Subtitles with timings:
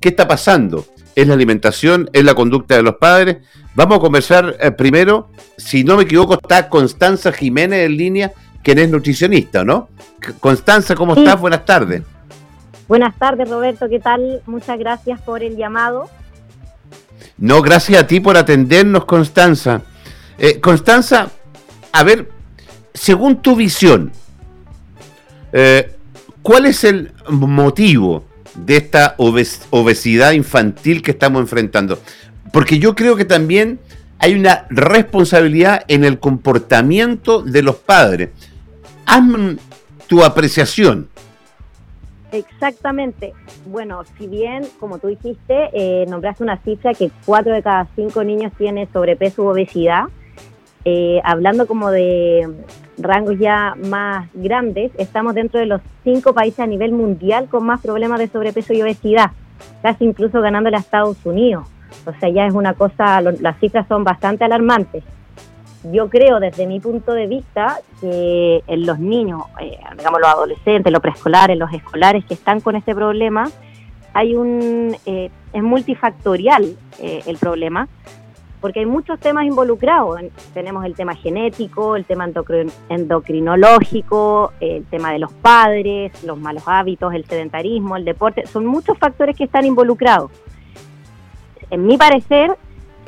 [0.00, 0.86] ¿Qué está pasando?
[1.14, 2.08] ¿Es la alimentación?
[2.12, 3.38] ¿Es la conducta de los padres?
[3.74, 8.32] Vamos a conversar eh, primero, si no me equivoco, está Constanza Jiménez en línea,
[8.62, 9.88] quien es nutricionista, ¿no?
[10.40, 11.40] Constanza, ¿cómo estás?
[11.40, 12.02] Buenas tardes.
[12.86, 14.42] Buenas tardes, Roberto, ¿qué tal?
[14.46, 16.08] Muchas gracias por el llamado.
[17.36, 19.82] No, gracias a ti por atendernos, Constanza.
[20.38, 21.30] Eh, Constanza,
[21.92, 22.30] a ver,
[22.94, 24.12] según tu visión,
[25.52, 25.94] eh,
[26.42, 31.98] ¿cuál es el motivo de esta obesidad infantil que estamos enfrentando?
[32.52, 33.78] Porque yo creo que también
[34.18, 38.30] hay una responsabilidad en el comportamiento de los padres.
[39.06, 39.56] Hazme
[40.06, 41.08] tu apreciación.
[42.32, 43.32] Exactamente.
[43.66, 48.22] Bueno, si bien, como tú dijiste, eh, nombraste una cifra que cuatro de cada cinco
[48.24, 50.04] niños tiene sobrepeso u obesidad,
[50.84, 52.48] eh, hablando como de
[52.98, 57.80] rangos ya más grandes, estamos dentro de los cinco países a nivel mundial con más
[57.80, 59.30] problemas de sobrepeso y obesidad,
[59.82, 61.68] casi incluso ganándole a Estados Unidos.
[62.04, 65.04] O sea, ya es una cosa, las cifras son bastante alarmantes.
[65.92, 70.92] Yo creo desde mi punto de vista que en los niños, eh, digamos los adolescentes,
[70.92, 73.48] los preescolares, los escolares que están con este problema,
[74.12, 77.88] hay un eh, es multifactorial eh, el problema
[78.60, 80.20] porque hay muchos temas involucrados.
[80.52, 82.28] Tenemos el tema genético, el tema
[82.88, 88.46] endocrinológico, el tema de los padres, los malos hábitos, el sedentarismo, el deporte.
[88.46, 90.30] Son muchos factores que están involucrados.
[91.70, 92.56] En mi parecer,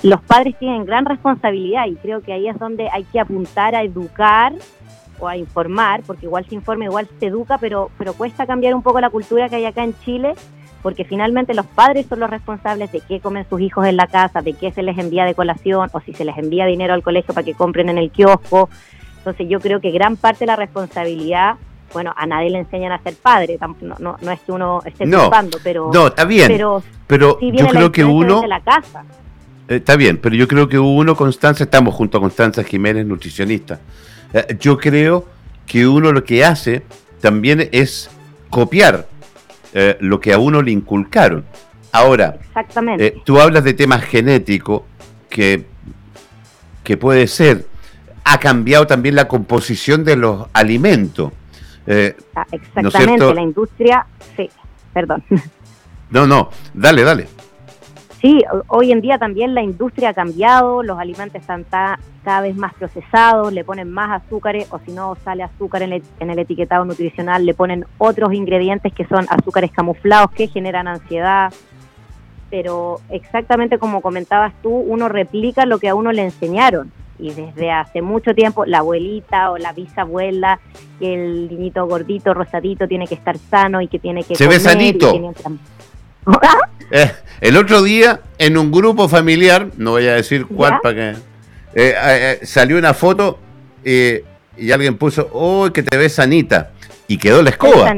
[0.02, 3.82] los padres tienen gran responsabilidad y creo que ahí es donde hay que apuntar a
[3.82, 4.54] educar
[5.18, 8.82] o a informar, porque igual se informa, igual se educa, pero, pero cuesta cambiar un
[8.82, 10.34] poco la cultura que hay acá en Chile
[10.82, 14.42] porque finalmente los padres son los responsables de qué comen sus hijos en la casa,
[14.42, 17.34] de qué se les envía de colación o si se les envía dinero al colegio
[17.34, 18.68] para que compren en el kiosco.
[19.18, 21.56] Entonces yo creo que gran parte de la responsabilidad,
[21.92, 25.04] bueno, a nadie le enseñan a ser padre, no, no, no es que uno esté
[25.04, 25.30] no,
[25.62, 25.90] pero...
[25.92, 28.46] No, está bien, pero, pero yo creo que uno...
[28.46, 29.04] la casa.
[29.68, 33.80] Eh, está bien, pero yo creo que uno, Constanza, estamos junto a Constanza Jiménez, nutricionista.
[34.32, 35.26] Eh, yo creo
[35.66, 36.82] que uno lo que hace
[37.20, 38.10] también es
[38.48, 39.06] copiar
[39.75, 41.44] eh, lo que a uno le inculcaron.
[41.92, 42.38] Ahora,
[42.98, 44.82] eh, tú hablas de temas genéticos
[45.28, 45.66] que,
[46.84, 47.66] que puede ser.
[48.25, 51.32] Ha cambiado también la composición de los alimentos.
[51.86, 54.48] Eh, ah, exactamente, la industria, sí,
[54.92, 55.25] perdón.
[56.10, 57.28] No, no, dale, dale.
[58.20, 62.75] Sí, hoy en día también la industria ha cambiado, los alimentos están cada vez más
[62.75, 67.54] procesados, le ponen más azúcares o si no sale azúcar en el, etiquetado nutricional, le
[67.54, 71.50] ponen otros ingredientes que son azúcares camuflados que generan ansiedad.
[72.50, 76.92] Pero exactamente como comentabas tú, uno replica lo que a uno le enseñaron.
[77.19, 80.58] Y desde hace mucho tiempo, la abuelita o la bisabuela,
[80.98, 84.34] que el niñito gordito, rosadito, tiene que estar sano y que tiene que...
[84.34, 85.12] Se ve sanito.
[86.92, 87.08] Eh,
[87.41, 91.10] el otro día, en un grupo familiar, no voy a decir cuál para que.
[91.72, 93.38] Eh, eh, salió una foto
[93.84, 96.72] y alguien puso, oh, que te ves sanita.
[97.06, 97.94] Y quedó la escoba.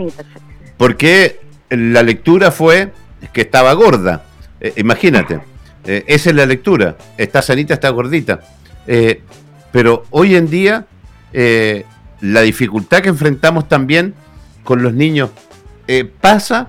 [0.77, 1.41] Porque
[1.71, 2.93] la lectura fue
[3.33, 4.25] que estaba gorda.
[4.77, 5.41] imagínate,
[5.85, 6.99] esa es la lectura.
[7.17, 8.41] Está sanita, está gordita.
[9.73, 10.87] pero hoy en día,
[12.21, 14.13] la dificultad que enfrentamos también
[14.65, 15.31] con los niños
[16.21, 16.69] pasa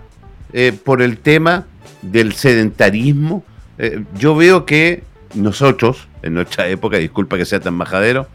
[0.84, 1.66] por el tema
[2.04, 3.44] del sedentarismo.
[3.78, 5.04] Eh, yo veo que
[5.34, 8.28] nosotros, en nuestra época, disculpa que sea tan majadero,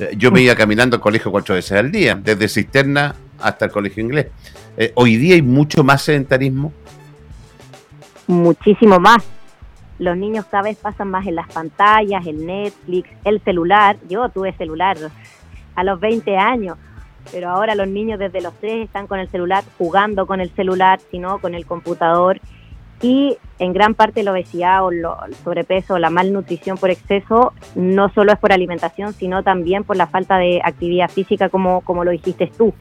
[0.00, 3.70] eh, yo me iba caminando al colegio cuatro veces al día, desde cisterna hasta el
[3.70, 4.26] colegio inglés.
[4.76, 6.72] Eh, hoy día hay mucho más sedentarismo.
[8.26, 9.22] Muchísimo más.
[9.98, 13.96] Los niños cada vez pasan más en las pantallas, el Netflix, el celular.
[14.08, 14.96] Yo tuve celular
[15.74, 16.78] a los 20 años,
[17.32, 21.00] pero ahora los niños desde los 3 están con el celular, jugando con el celular,
[21.10, 22.40] sino con el computador
[23.02, 25.04] y en gran parte la obesidad o el
[25.42, 30.06] sobrepeso o la malnutrición por exceso no solo es por alimentación, sino también por la
[30.06, 32.74] falta de actividad física, como, como lo dijiste tú.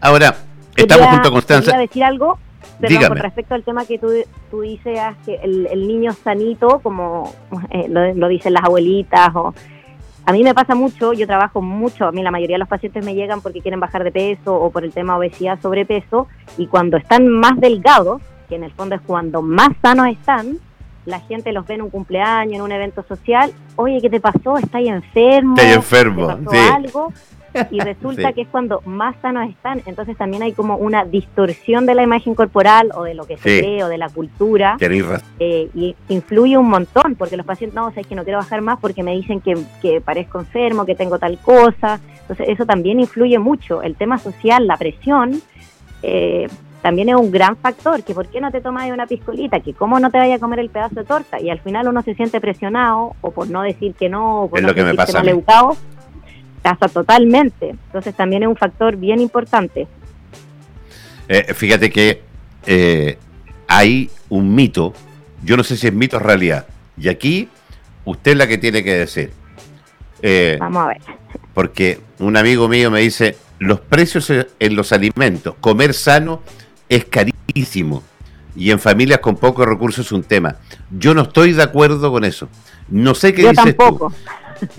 [0.00, 0.36] Ahora,
[0.76, 1.72] estamos junto a Constanza.
[1.72, 2.38] Quería decir algo,
[2.80, 4.12] pero con respecto al tema que tú,
[4.50, 7.32] tú dices, que el, niño sanito, como
[7.70, 9.54] eh, lo, lo, dicen las abuelitas, o
[10.24, 13.04] a mí me pasa mucho, yo trabajo mucho, a mí la mayoría de los pacientes
[13.04, 16.96] me llegan porque quieren bajar de peso o por el tema obesidad, sobrepeso, y cuando
[16.96, 20.58] están más delgados, que en el fondo es cuando más sanos están,
[21.06, 24.58] la gente los ve en un cumpleaños, en un evento social, oye, ¿qué te pasó?
[24.58, 25.56] ¿Estás enfermo?
[25.56, 27.12] Estás enfermo, ¿Te pasó algo?
[27.70, 31.94] Y resulta que es cuando más sanos están, entonces también hay como una distorsión de
[31.94, 34.76] la imagen corporal o de lo que se ve o de la cultura.
[35.38, 38.38] Eh, y influye un montón, porque los pacientes, no, o sea, es que no quiero
[38.38, 42.00] bajar más porque me dicen que, que parezco enfermo, que tengo tal cosa.
[42.22, 43.82] Entonces eso también influye mucho.
[43.82, 45.40] El tema social, la presión,
[46.02, 46.48] eh,
[46.82, 49.98] también es un gran factor, que por qué no te tomas una piscolita, que cómo
[49.98, 52.40] no te vaya a comer el pedazo de torta, y al final uno se siente
[52.40, 55.22] presionado, o por no decir que no, o por no lo que me pasa
[56.58, 57.70] pasa totalmente.
[57.70, 59.86] Entonces también es un factor bien importante.
[61.28, 62.22] Eh, fíjate que
[62.66, 63.18] eh,
[63.66, 64.94] hay un mito,
[65.42, 66.66] yo no sé si es mito o realidad,
[66.96, 67.48] y aquí
[68.04, 69.32] usted es la que tiene que decir.
[70.22, 71.00] Eh, Vamos a ver.
[71.54, 76.42] Porque un amigo mío me dice, los precios en los alimentos, comer sano
[76.88, 78.02] es carísimo.
[78.56, 80.56] Y en familias con pocos recursos es un tema.
[80.90, 82.48] Yo no estoy de acuerdo con eso.
[82.88, 84.12] No sé qué Yo dices tampoco.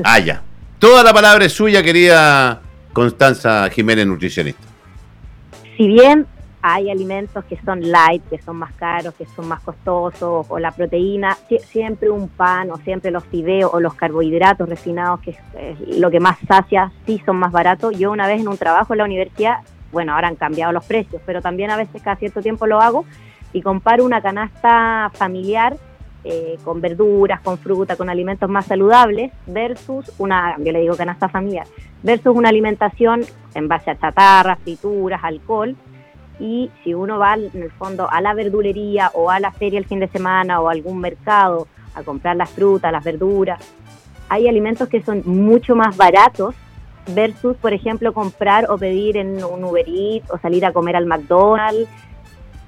[0.04, 0.42] Ah, ya.
[0.80, 2.62] Toda la palabra es suya, querida
[2.94, 4.64] Constanza Jiménez, nutricionista.
[5.76, 6.26] Si bien
[6.62, 10.72] hay alimentos que son light, que son más caros, que son más costosos, o la
[10.72, 11.38] proteína,
[11.70, 16.22] siempre un pan, o siempre los fideos, o los carbohidratos refinados, que es lo que
[16.22, 18.00] más sacia, sí son más baratos.
[18.00, 19.58] Yo una vez en un trabajo en la universidad,
[19.92, 23.04] bueno, ahora han cambiado los precios, pero también a veces cada cierto tiempo lo hago
[23.52, 25.76] y comparo una canasta familiar
[26.24, 31.30] eh, con verduras, con fruta, con alimentos más saludables, versus una, yo le digo canasta
[31.30, 31.66] familiar,
[32.04, 33.21] versus una alimentación
[33.54, 35.75] en base a chatarra, frituras, alcohol,
[36.39, 39.86] y si uno va en el fondo a la verdulería o a la feria el
[39.86, 43.60] fin de semana o a algún mercado a comprar las frutas, las verduras,
[44.30, 46.56] hay alimentos que son mucho más baratos
[47.13, 51.06] versus, por ejemplo, comprar o pedir en un Uber Eats o salir a comer al
[51.06, 51.89] McDonald's.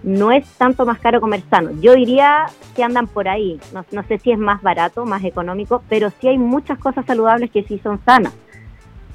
[0.03, 1.71] No es tanto más caro comer sano.
[1.79, 3.59] Yo diría que andan por ahí.
[3.91, 7.63] No, sé si es más barato, más económico, pero sí hay muchas cosas saludables que
[7.63, 8.33] sí son sanas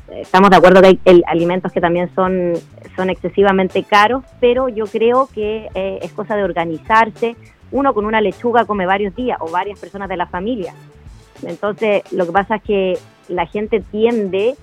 [0.09, 2.53] estamos de acuerdo que hay alimentos que también son,
[2.95, 7.37] son excesivamente caros, pero yo creo que eh, es cosa de organizarse.
[7.73, 10.75] Uno con una lechuga come varios días o varias personas de la familia.
[11.43, 12.99] Entonces, lo que pasa es que
[13.29, 14.55] la gente tiende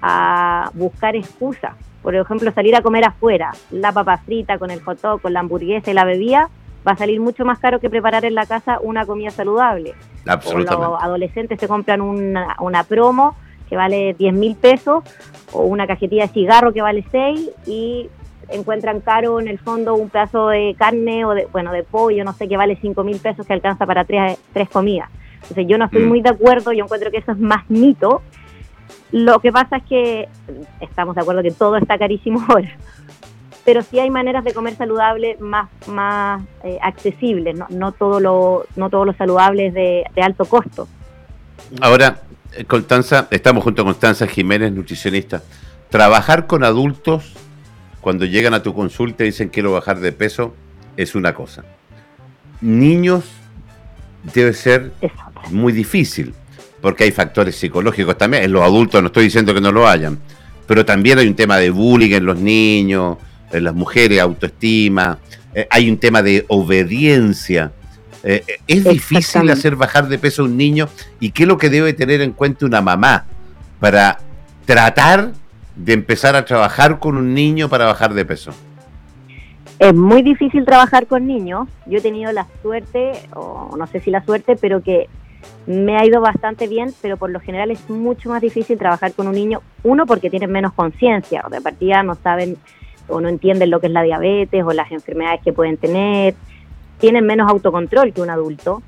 [0.00, 1.74] a buscar excusas.
[2.08, 5.40] Por ejemplo, salir a comer afuera, la papa frita con el hot dog, con la
[5.40, 6.48] hamburguesa y la bebida,
[6.88, 9.92] va a salir mucho más caro que preparar en la casa una comida saludable.
[10.26, 10.86] Absolutamente.
[10.86, 13.36] los adolescentes se compran una, una promo
[13.68, 15.04] que vale 10 mil pesos
[15.52, 18.08] o una cajetilla de cigarro que vale 6 y
[18.48, 22.32] encuentran caro en el fondo un pedazo de carne o de, bueno, de pollo, no
[22.32, 25.10] sé, que vale 5 mil pesos que alcanza para tres, tres comidas.
[25.42, 26.08] Entonces yo no estoy mm.
[26.08, 28.22] muy de acuerdo, yo encuentro que eso es más mito.
[29.12, 30.28] Lo que pasa es que
[30.80, 32.70] estamos de acuerdo que todo está carísimo ahora,
[33.64, 38.66] pero sí hay maneras de comer saludable más, más eh, accesibles, no, no, todo lo,
[38.76, 40.88] no todo lo saludable es de, de alto costo.
[41.80, 45.42] Ahora, eh, Constanza, estamos junto a Constanza Jiménez, nutricionista.
[45.90, 47.34] Trabajar con adultos
[48.00, 50.54] cuando llegan a tu consulta y dicen quiero bajar de peso
[50.96, 51.64] es una cosa.
[52.60, 53.24] Niños
[54.34, 54.92] debe ser
[55.50, 56.34] muy difícil
[56.80, 58.44] porque hay factores psicológicos también.
[58.44, 60.18] En los adultos no estoy diciendo que no lo hayan,
[60.66, 63.18] pero también hay un tema de bullying en los niños,
[63.50, 65.18] en las mujeres, autoestima.
[65.54, 67.72] Eh, hay un tema de obediencia
[68.22, 70.88] eh, ¿Es difícil hacer bajar de peso a un niño?
[71.20, 73.24] ¿Y qué es lo que debe tener en cuenta una mamá
[73.80, 74.18] para
[74.64, 75.32] tratar
[75.76, 78.52] de empezar a trabajar con un niño para bajar de peso?
[79.78, 81.68] Es muy difícil trabajar con niños.
[81.86, 85.08] Yo he tenido la suerte, o no sé si la suerte, pero que
[85.66, 89.28] me ha ido bastante bien, pero por lo general es mucho más difícil trabajar con
[89.28, 89.60] un niño.
[89.82, 92.56] Uno, porque tienen menos conciencia, de partida no saben
[93.08, 96.34] o no entienden lo que es la diabetes o las enfermedades que pueden tener
[96.98, 98.82] tienen menos autocontrol que un adulto.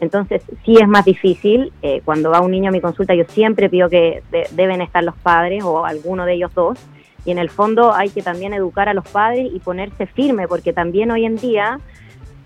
[0.00, 1.72] Entonces, sí es más difícil.
[1.82, 5.16] Eh, cuando va un niño a mi consulta, yo siempre pido que deben estar los
[5.16, 6.78] padres o alguno de ellos dos.
[7.24, 10.72] Y en el fondo hay que también educar a los padres y ponerse firme, porque
[10.72, 11.78] también hoy en día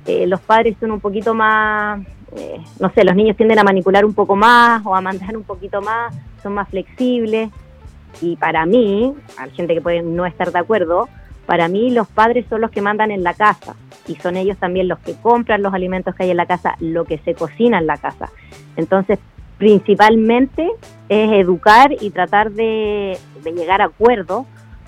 [0.06, 2.00] eh, los padres son un poquito más,
[2.36, 5.44] eh, no sé, los niños tienden a manipular un poco más o a mandar un
[5.44, 7.50] poquito más, son más flexibles.
[8.20, 11.08] Y para mí, hay gente que puede no estar de acuerdo,
[11.46, 13.76] para mí los padres son los que mandan en la casa
[14.08, 17.04] y son ellos también los que compran los alimentos que hay en la casa, lo
[17.04, 18.30] que se cocina en la casa.
[18.76, 19.18] Entonces,
[19.58, 20.70] principalmente
[21.08, 24.44] es educar y tratar de, llegar a acuerdos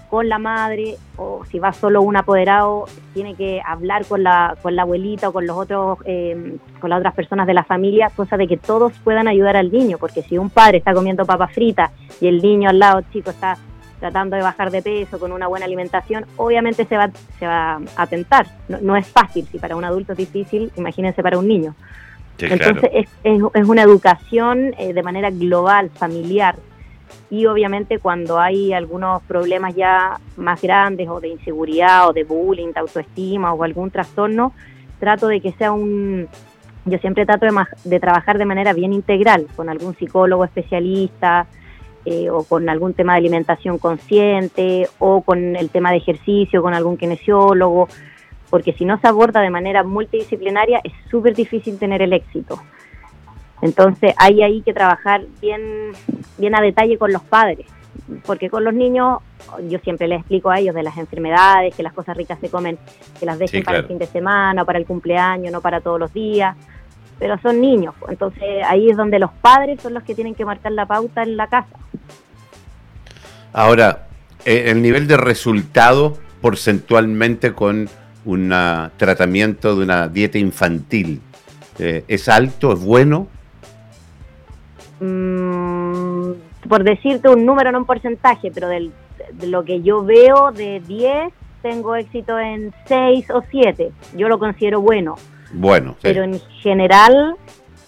[0.09, 4.77] con la madre o si va solo un apoderado tiene que hablar con la, con
[4.77, 8.37] la abuelita o con los otros eh, con las otras personas de la familia cosa
[8.37, 11.91] de que todos puedan ayudar al niño porque si un padre está comiendo papas fritas
[12.21, 13.59] y el niño al lado chico está
[13.99, 18.07] tratando de bajar de peso con una buena alimentación, obviamente se va, se va a
[18.07, 18.47] tentar.
[18.69, 21.75] No, es fácil, si para un adulto es difícil, imagínense para un niño.
[22.39, 26.57] Entonces es, es, una educación eh, de manera global, familiar.
[27.31, 32.73] Y obviamente cuando hay algunos problemas ya más grandes o de inseguridad o de bullying,
[32.73, 34.53] de autoestima o algún trastorno,
[34.99, 36.29] trato de que sea un...
[36.85, 37.53] Yo siempre trato de,
[37.85, 41.47] de trabajar de manera bien integral, con algún psicólogo especialista,
[42.11, 46.73] eh, o con algún tema de alimentación consciente o con el tema de ejercicio, con
[46.73, 47.89] algún kinesiólogo,
[48.49, 52.59] porque si no se aborda de manera multidisciplinaria es súper difícil tener el éxito.
[53.63, 55.93] Entonces hay ahí que trabajar bien,
[56.37, 57.67] bien a detalle con los padres,
[58.25, 59.19] porque con los niños
[59.69, 62.79] yo siempre les explico a ellos de las enfermedades, que las cosas ricas se comen,
[63.19, 65.99] que las dejen para el fin de semana, o para el cumpleaños, no para todos
[65.99, 66.57] los días,
[67.19, 70.73] pero son niños, entonces ahí es donde los padres son los que tienen que marcar
[70.73, 71.77] la pauta en la casa.
[73.53, 74.07] Ahora,
[74.45, 77.89] eh, el nivel de resultado porcentualmente con
[78.25, 78.55] un
[78.97, 81.21] tratamiento de una dieta infantil,
[81.79, 83.27] eh, ¿es alto, es bueno?
[85.01, 86.33] Mm,
[86.69, 88.93] por decirte un número, no un porcentaje, pero del,
[89.33, 93.93] de lo que yo veo de 10, tengo éxito en 6 o 7.
[94.17, 95.17] Yo lo considero bueno.
[95.53, 95.97] Bueno.
[96.03, 97.37] Pero en general,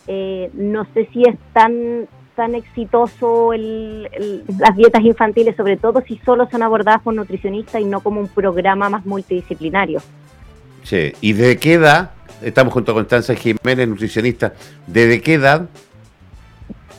[0.07, 6.49] eh, no sé si es tan tan exitoso las dietas infantiles, sobre todo si solo
[6.51, 10.01] son abordadas por nutricionistas y no como un programa más multidisciplinario.
[10.83, 12.13] Sí, ¿y de qué edad?
[12.41, 14.55] Estamos junto a Constanza Jiménez, nutricionista.
[14.87, 15.69] ¿Desde qué edad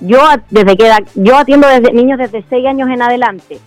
[0.01, 3.59] yo desde que yo atiendo desde niños desde 6 años en adelante,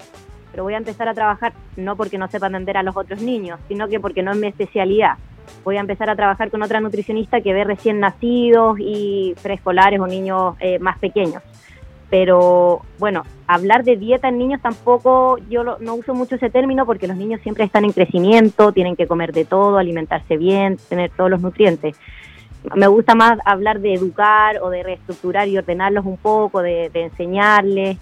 [0.51, 3.59] pero voy a empezar a trabajar no porque no sepa atender a los otros niños,
[3.69, 5.17] sino que porque no es mi especialidad.
[5.65, 10.07] Voy a empezar a trabajar con otra nutricionista que ve recién nacidos y preescolares o
[10.07, 11.43] niños eh, más pequeños.
[12.11, 17.09] Pero bueno, hablar de dieta en niños tampoco, yo no uso mucho ese término porque
[17.09, 21.31] los niños siempre están en crecimiento, tienen que comer de todo, alimentarse bien, tener todos
[21.31, 21.97] los nutrientes
[22.75, 27.99] me gusta más hablar de educar o de reestructurar y ordenarlos un poco, de, enseñarles,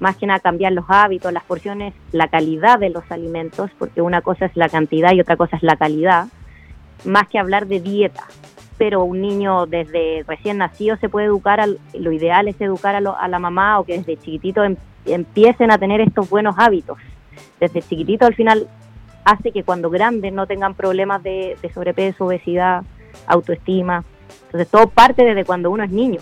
[0.00, 4.22] más que nada cambiar los hábitos, las porciones, la calidad de los alimentos, porque una
[4.22, 6.28] cosa es la cantidad y otra cosa es la calidad,
[7.04, 8.24] más que hablar de dieta.
[8.78, 13.38] Pero un niño desde recién nacido se puede educar, lo ideal es educar a, la
[13.38, 16.98] mamá o que desde chiquitito em, empiecen a tener estos buenos hábitos.
[17.58, 18.68] Desde chiquitito al final
[19.24, 22.82] hace que cuando grandes no tengan problemas de sobrepeso, obesidad,
[23.26, 24.04] autoestima.
[24.46, 26.20] Entonces todo parte desde cuando uno es niño.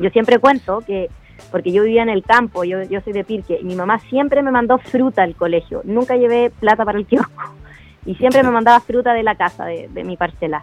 [0.00, 1.10] Yo siempre cuento que,
[1.50, 4.40] porque yo vivía en el campo, yo, yo soy de Pirque, y mi mamá siempre
[4.42, 7.54] me mandó fruta al colegio, nunca llevé plata para el kiosco,
[8.06, 10.60] y siempre me mandaba fruta de la casa, de, de mi parcela.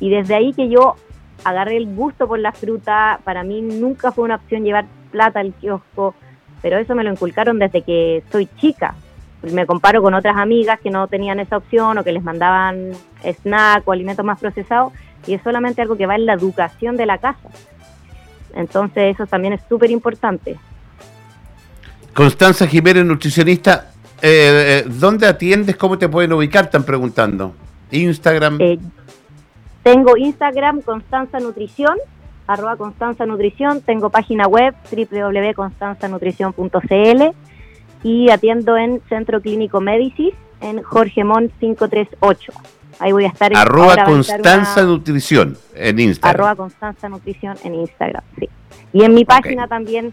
[0.00, 0.96] Y desde ahí que yo
[1.44, 5.54] agarré el gusto por la fruta, para mí nunca fue una opción llevar plata al
[5.54, 6.14] kiosco,
[6.60, 8.94] pero eso me lo inculcaron desde que soy chica
[9.42, 12.92] me comparo con otras amigas que no tenían esa opción o que les mandaban
[13.24, 14.92] snack o alimentos más procesados
[15.26, 17.48] y es solamente algo que va en la educación de la casa.
[18.54, 20.56] Entonces eso también es súper importante.
[22.14, 25.76] Constanza Jiménez, nutricionista, eh, eh, ¿dónde atiendes?
[25.76, 26.64] ¿Cómo te pueden ubicar?
[26.64, 27.54] Están preguntando.
[27.90, 28.58] Instagram.
[28.60, 28.78] Eh,
[29.82, 31.96] tengo Instagram Constanza Nutrición,
[32.46, 37.34] arroba Constanza Nutrición, tengo página web www.constanzanutrición.cl
[38.02, 42.52] y atiendo en Centro Clínico Médicis en Jorge Mon 538.
[42.98, 43.54] Ahí voy a estar.
[43.56, 46.34] Arroba Constanza Nutrición en Instagram.
[46.34, 48.48] Arroba Constanza Nutrición en Instagram, sí.
[48.92, 50.12] Y en mi página también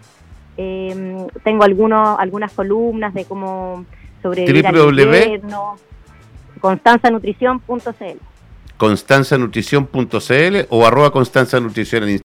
[0.55, 3.85] em, tengo algunos, algunas columnas de cómo
[4.21, 5.41] sobrevivir www.
[6.59, 8.17] constanzanutrición.cl
[8.77, 12.15] constanzanutrición.cl o arroba Constanza Nutrición en Instagram.